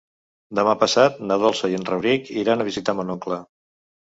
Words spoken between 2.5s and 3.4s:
a visitar mon oncle.